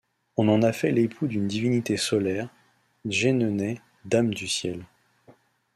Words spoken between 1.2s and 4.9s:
d’une divinité solaire, Tjenenet, Dame du ciel.